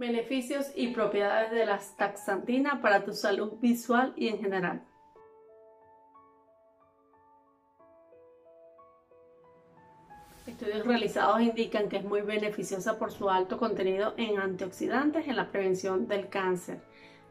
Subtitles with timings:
[0.00, 4.82] Beneficios y propiedades de la astaxantina para tu salud visual y en general.
[10.46, 15.50] Estudios realizados indican que es muy beneficiosa por su alto contenido en antioxidantes en la
[15.50, 16.80] prevención del cáncer.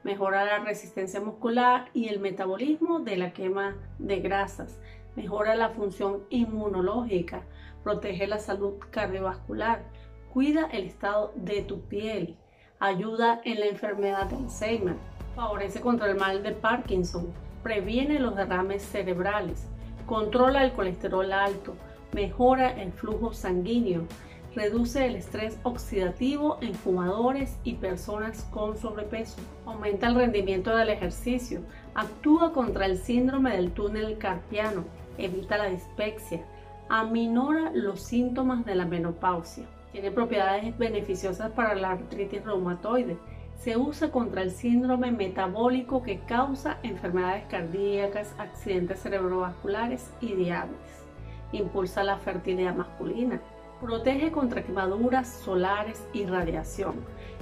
[0.04, 4.80] Mejora la resistencia muscular y el metabolismo de la quema de grasas.
[5.16, 7.42] Mejora la función inmunológica.
[7.84, 9.82] Protege la salud cardiovascular.
[10.32, 12.38] Cuida el estado de tu piel
[12.80, 14.96] ayuda en la enfermedad de Alzheimer,
[15.36, 17.28] favorece contra el mal de Parkinson,
[17.62, 19.68] previene los derrames cerebrales,
[20.06, 21.76] controla el colesterol alto,
[22.14, 24.06] mejora el flujo sanguíneo,
[24.56, 31.62] reduce el estrés oxidativo en fumadores y personas con sobrepeso, aumenta el rendimiento del ejercicio,
[31.96, 34.86] actúa contra el síndrome del túnel carpiano,
[35.18, 36.44] evita la dispepsia,
[36.88, 39.66] aminora los síntomas de la menopausia.
[39.92, 43.18] Tiene propiedades beneficiosas para la artritis reumatoide.
[43.58, 51.06] Se usa contra el síndrome metabólico que causa enfermedades cardíacas, accidentes cerebrovasculares y diabetes.
[51.52, 53.42] Impulsa la fertilidad masculina.
[53.82, 56.96] Protege contra quemaduras solares y radiación.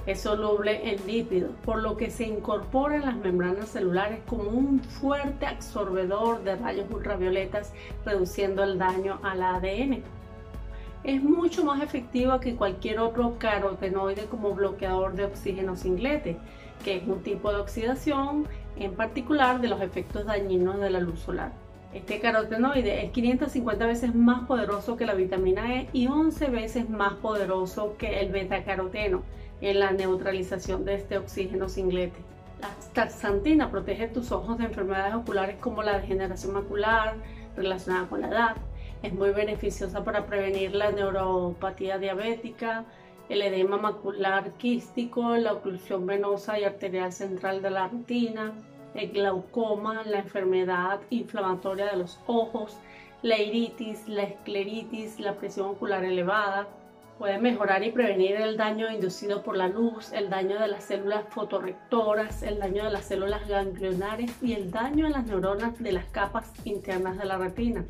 [0.06, 4.80] Es soluble en lípidos, por lo que se incorpora en las membranas celulares como un
[4.80, 7.74] fuerte absorbedor de rayos ultravioletas,
[8.06, 10.02] reduciendo el daño al ADN
[11.08, 16.36] es mucho más efectiva que cualquier otro carotenoide como bloqueador de oxígeno singlete,
[16.84, 21.20] que es un tipo de oxidación en particular de los efectos dañinos de la luz
[21.20, 21.52] solar.
[21.94, 27.14] Este carotenoide es 550 veces más poderoso que la vitamina E y 11 veces más
[27.14, 29.22] poderoso que el beta-caroteno
[29.62, 32.18] en la neutralización de este oxígeno singlete.
[32.60, 37.14] La astaxantina protege tus ojos de enfermedades oculares como la degeneración macular
[37.56, 38.56] relacionada con la edad,
[39.02, 42.84] es muy beneficiosa para prevenir la neuropatía diabética,
[43.28, 48.52] el edema macular quístico, la oclusión venosa y arterial central de la retina,
[48.94, 52.76] el glaucoma, la enfermedad inflamatoria de los ojos,
[53.22, 56.68] la iritis, la escleritis, la presión ocular elevada.
[57.18, 61.24] Puede mejorar y prevenir el daño inducido por la luz, el daño de las células
[61.30, 66.04] fotorrectoras, el daño de las células ganglionares y el daño en las neuronas de las
[66.06, 67.84] capas internas de la retina.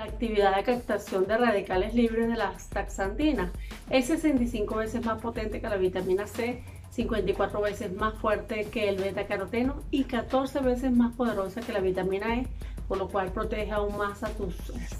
[0.00, 3.52] La actividad de captación de radicales libres de la astaxantina
[3.90, 8.96] es 65 veces más potente que la vitamina C, 54 veces más fuerte que el
[8.96, 12.46] beta-caroteno y 14 veces más poderosa que la vitamina E,
[12.88, 14.54] por lo cual protege aún más a tus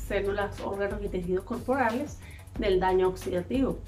[0.06, 2.19] células, órganos y tejidos corporales
[2.59, 3.78] del daño oxidativo.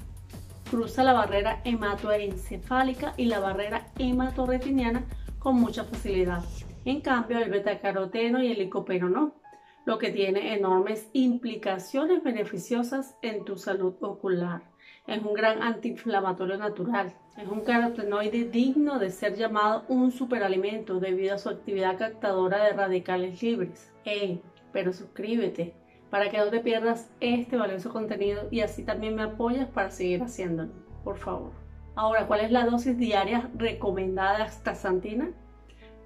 [0.67, 5.03] Cruza la barrera hematoencefálica y la barrera hematorretiniana
[5.37, 6.43] con mucha facilidad.
[6.85, 9.42] En cambio, el beta-caroteno y el licopeno no
[9.85, 14.63] lo que tiene enormes implicaciones beneficiosas en tu salud ocular.
[15.07, 17.13] Es un gran antiinflamatorio natural.
[17.37, 22.73] Es un carotenoide digno de ser llamado un superalimento debido a su actividad captadora de
[22.73, 23.91] radicales libres.
[24.05, 24.41] ¡Ey!
[24.71, 25.73] Pero suscríbete
[26.09, 30.21] para que no te pierdas este valioso contenido y así también me apoyas para seguir
[30.21, 30.71] haciéndolo.
[31.03, 31.51] Por favor.
[31.95, 35.31] Ahora, ¿cuál es la dosis diaria recomendada de astaxantina?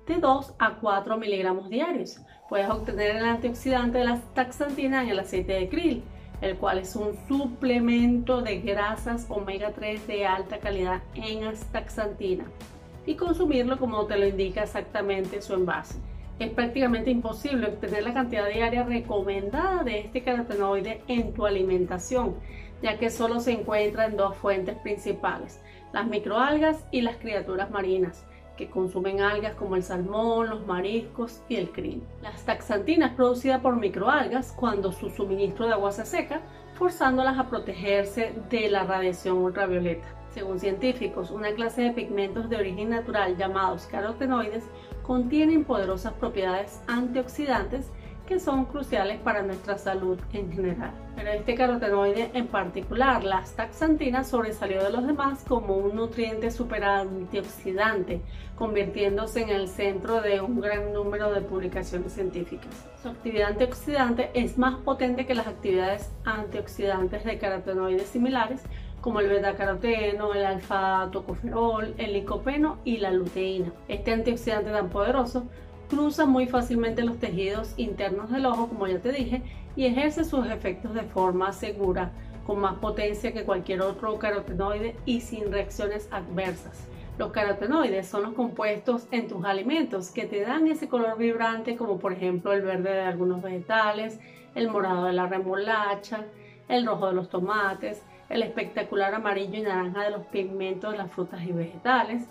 [0.08, 2.22] De 2 a 4 miligramos diarios.
[2.48, 6.02] Puedes obtener el antioxidante de la taxantina en el aceite de krill,
[6.40, 12.46] el cual es un suplemento de grasas omega 3 de alta calidad en astaxantina.
[13.06, 16.00] Y consumirlo como te lo indica exactamente su envase.
[16.40, 22.38] Es prácticamente imposible obtener la cantidad diaria recomendada de este carotenoide en tu alimentación,
[22.82, 25.60] ya que solo se encuentra en dos fuentes principales,
[25.92, 28.26] las microalgas y las criaturas marinas
[28.58, 32.04] que consumen algas como el salmón, los mariscos y el krill.
[32.22, 36.42] La astaxantina es producida por microalgas cuando su suministro de agua se seca,
[36.74, 40.08] forzándolas a protegerse de la radiación ultravioleta.
[40.32, 44.66] Según científicos, una clase de pigmentos de origen natural llamados carotenoides
[45.02, 47.92] contienen poderosas propiedades antioxidantes
[48.28, 50.92] que son cruciales para nuestra salud en general.
[51.16, 56.84] Pero este carotenoide en particular, la astaxantina, sobresalió de los demás como un nutriente super
[56.84, 58.22] antioxidante,
[58.56, 62.88] convirtiéndose en el centro de un gran número de publicaciones científicas.
[63.02, 68.62] Su actividad antioxidante es más potente que las actividades antioxidantes de carotenoides similares,
[69.02, 73.72] como el beta-caroteno, el alfa-tocoferol, el licopeno y la luteína.
[73.88, 75.48] Este antioxidante tan poderoso
[75.90, 79.42] cruza muy fácilmente los tejidos internos del ojo, como ya te dije,
[79.76, 82.12] y ejerce sus efectos de forma segura,
[82.46, 86.88] con más potencia que cualquier otro carotenoide y sin reacciones adversas.
[87.18, 91.98] Los carotenoides son los compuestos en tus alimentos que te dan ese color vibrante como
[91.98, 94.20] por ejemplo el verde de algunos vegetales,
[94.56, 96.26] el morado de la remolacha,
[96.68, 101.12] el rojo de los tomates, el espectacular amarillo y naranja de los pigmentos de las
[101.12, 102.28] frutas y vegetales,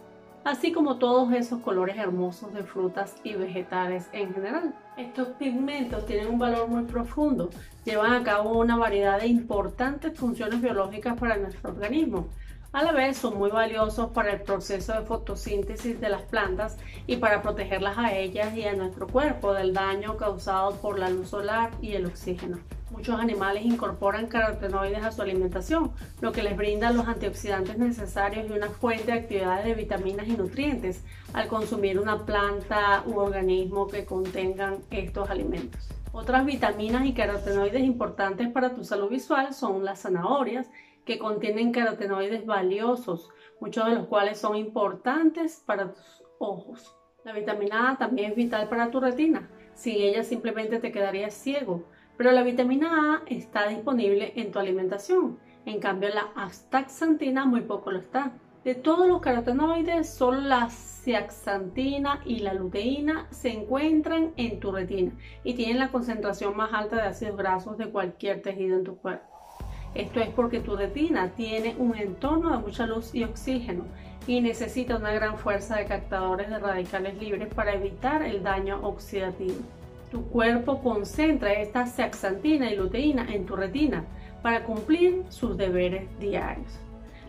[0.46, 4.72] así como todos esos colores hermosos de frutas y vegetales en general.
[4.96, 7.50] Estos pigmentos tienen un valor muy profundo,
[7.84, 12.28] llevan a cabo una variedad de importantes funciones biológicas para nuestro organismo.
[12.72, 16.76] A la vez son muy valiosos para el proceso de fotosíntesis de las plantas
[17.08, 21.30] y para protegerlas a ellas y a nuestro cuerpo del daño causado por la luz
[21.30, 22.58] solar y el oxígeno.
[22.96, 28.52] Muchos animales incorporan carotenoides a su alimentación, lo que les brinda los antioxidantes necesarios y
[28.54, 31.04] una fuente de actividades de vitaminas y nutrientes
[31.34, 35.90] al consumir una planta u organismo que contengan estos alimentos.
[36.10, 40.70] Otras vitaminas y carotenoides importantes para tu salud visual son las zanahorias,
[41.04, 43.28] que contienen carotenoides valiosos,
[43.60, 46.96] muchos de los cuales son importantes para tus ojos.
[47.24, 51.84] La vitamina A también es vital para tu retina, sin ella simplemente te quedarías ciego
[52.16, 55.38] pero la vitamina A está disponible en tu alimentación.
[55.64, 58.32] En cambio, la astaxantina muy poco lo está.
[58.64, 65.12] De todos los carotenoides, solo la zeaxantina y la luteína se encuentran en tu retina
[65.44, 69.24] y tienen la concentración más alta de ácidos grasos de cualquier tejido en tu cuerpo.
[69.94, 73.84] Esto es porque tu retina tiene un entorno de mucha luz y oxígeno
[74.26, 79.60] y necesita una gran fuerza de captadores de radicales libres para evitar el daño oxidativo.
[80.10, 84.04] Tu cuerpo concentra esta zeaxantina y luteína en tu retina
[84.42, 86.78] para cumplir sus deberes diarios.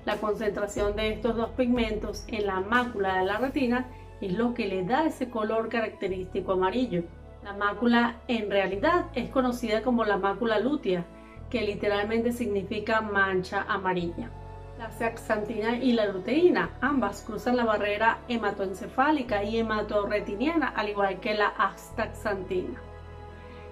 [0.05, 3.87] La concentración de estos dos pigmentos en la mácula de la retina
[4.21, 7.03] es lo que le da ese color característico amarillo.
[7.43, 11.05] La mácula en realidad es conocida como la mácula lútea,
[11.49, 14.29] que literalmente significa mancha amarilla.
[14.77, 21.33] La zeaxantina y la luteína, ambas cruzan la barrera hematoencefálica y hematorretiniana, al igual que
[21.33, 22.79] la astaxantina.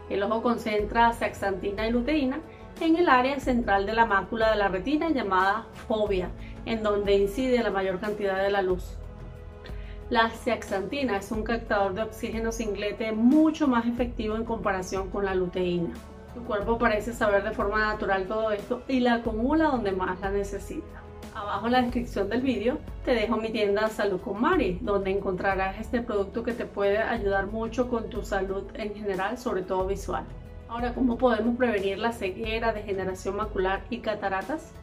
[0.09, 2.39] El ojo concentra zeaxantina y luteína
[2.81, 6.31] en el área central de la mácula de la retina llamada fobia,
[6.65, 8.97] en donde incide la mayor cantidad de la luz.
[10.09, 15.35] La zeaxantina es un captador de oxígeno singlete mucho más efectivo en comparación con la
[15.35, 15.93] luteína.
[16.35, 20.31] Tu cuerpo parece saber de forma natural todo esto y la acumula donde más la
[20.31, 21.01] necesita.
[21.33, 25.79] Abajo en la descripción del vídeo te dejo mi tienda Salud con Mari, donde encontrarás
[25.79, 30.25] este producto que te puede ayudar mucho con tu salud en general, sobre todo visual.
[30.67, 34.73] Ahora, ¿cómo podemos prevenir la ceguera, degeneración macular y cataratas?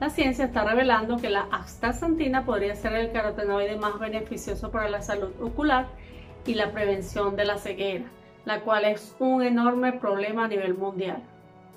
[0.00, 5.02] La ciencia está revelando que la astaxantina podría ser el carotenoide más beneficioso para la
[5.02, 5.88] salud ocular
[6.46, 8.06] y la prevención de la ceguera
[8.48, 11.22] la cual es un enorme problema a nivel mundial.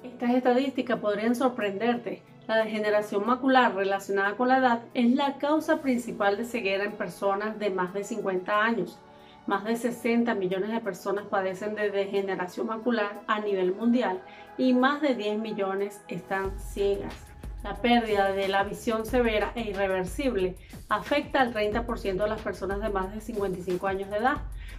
[0.03, 2.21] Estas estadísticas podrían sorprenderte.
[2.47, 7.59] La degeneración macular relacionada con la edad es la causa principal de ceguera en personas
[7.59, 8.97] de más de 50 años.
[9.47, 14.21] Más de 60 millones de personas padecen de degeneración macular a nivel mundial
[14.57, 17.30] y más de 10 millones están ciegas.
[17.63, 20.55] La pérdida de la visión severa e irreversible
[20.89, 24.37] afecta al 30% de las personas de más de 55 años de edad.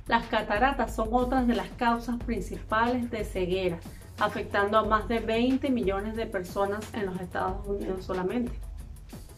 [0.09, 3.79] Las cataratas son otras de las causas principales de ceguera,
[4.19, 8.53] afectando a más de 20 millones de personas en los Estados Unidos solamente.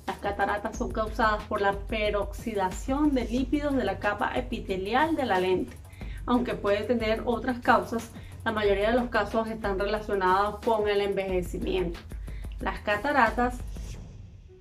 [0.07, 5.39] Las cataratas son causadas por la peroxidación de lípidos de la capa epitelial de la
[5.39, 5.77] lente.
[6.25, 8.11] Aunque puede tener otras causas,
[8.43, 12.01] la mayoría de los casos están relacionados con el envejecimiento.
[12.65, 13.61] Las cataratas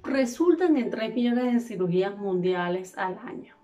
[0.03, 3.55] resultan en 3 millones de cirugías mundiales al año.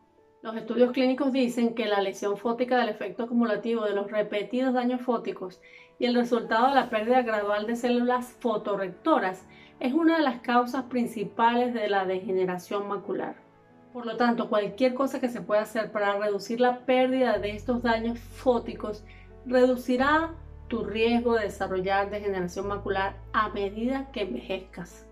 [0.42, 5.02] Los estudios clínicos dicen que la lesión fótica del efecto acumulativo de los repetidos daños
[5.02, 5.60] fóticos
[6.00, 9.46] y el resultado de la pérdida gradual de células fotorrectoras
[9.81, 13.36] es una de las causas principales de la degeneración macular.
[13.92, 17.84] Por lo tanto, cualquier cosa que se pueda hacer para reducir la pérdida de estos
[17.84, 19.04] daños fóticos
[19.46, 20.34] reducirá
[20.69, 25.06] tu riesgo de desarrollar degeneración macular a medida que envejezcas.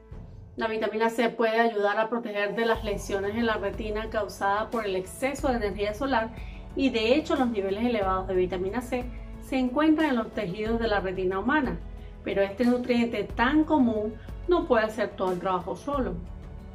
[0.56, 4.86] La vitamina C puede ayudar a proteger de las lesiones en la retina causadas por
[4.86, 6.30] el exceso de energía solar
[6.76, 9.04] y de hecho los niveles elevados de vitamina C
[9.42, 11.78] se encuentran en los tejidos de la retina humana,
[12.24, 14.14] pero este nutriente tan común
[14.48, 16.14] no puede hacer todo el trabajo solo.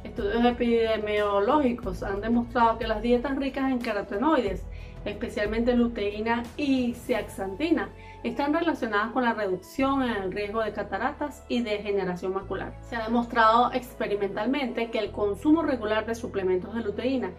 [0.03, 4.63] Estudios epidemiológicos han demostrado que las dietas ricas en carotenoides
[5.05, 7.89] especialmente luteína y zeaxantina,
[8.23, 12.73] están relacionadas con la reducción en el riesgo de cataratas y degeneración macular.
[12.87, 17.31] Se ha demostrado experimentalmente que el consumo regular de suplementos de luteína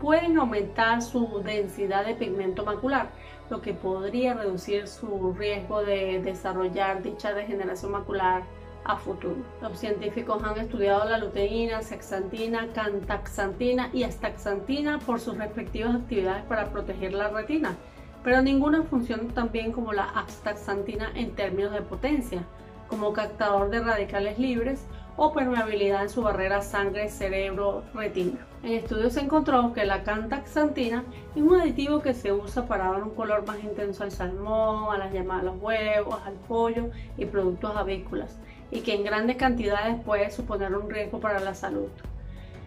[0.00, 3.10] pueden aumentar su densidad de pigmento macular,
[3.50, 8.42] lo que podría reducir su riesgo de desarrollar dicha degeneración macular
[8.84, 9.36] a futuro.
[9.60, 16.70] Los científicos han estudiado la luteína, sexantina, cantaxantina y astaxantina por sus respectivas actividades para
[16.70, 17.76] proteger la retina,
[18.24, 22.44] pero ninguna funciona tan bien como la astaxantina en términos de potencia,
[22.88, 24.86] como captador de radicales libres
[25.16, 28.46] o permeabilidad en su barrera sangre, cerebro, retina.
[28.62, 33.02] En estudios se encontró que la cantaxantina es un aditivo que se usa para dar
[33.02, 37.76] un color más intenso al salmón, a las llamadas los huevos, al pollo y productos
[37.76, 38.38] avícolas,
[38.72, 41.90] y que en grandes cantidades puede suponer un riesgo para la salud.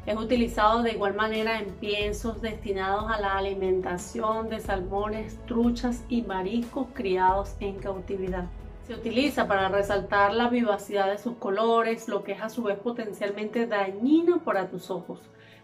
[0.06, 6.22] Es utilizado de igual manera en piensos destinados a la alimentación de salmones, truchas y
[6.22, 8.46] mariscos criados en cautividad.
[8.86, 12.78] Se utiliza para resaltar la vivacidad de sus colores, lo que es a su vez
[12.78, 15.20] potencialmente dañino para tus ojos,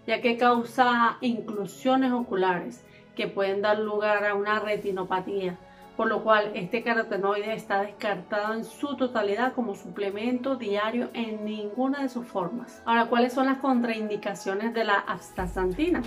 [0.08, 2.84] ya que causa inclusiones oculares
[3.16, 5.60] que pueden dar lugar a una retinopatía,
[5.98, 12.02] por lo cual este carotenoide está descartado en su totalidad como suplemento diario en ninguna
[12.04, 12.82] de sus formas.
[12.86, 16.02] Ahora, ¿cuáles son las contraindicaciones de la astaxantina?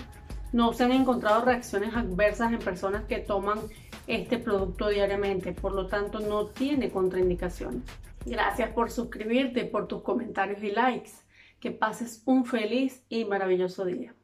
[0.53, 3.59] No se han encontrado reacciones adversas en personas que toman
[4.07, 7.83] este producto diariamente, por lo tanto no tiene contraindicaciones.
[8.25, 11.11] Gracias por suscribirte, por tus comentarios y likes.
[11.61, 14.15] Que pases un feliz y maravilloso día.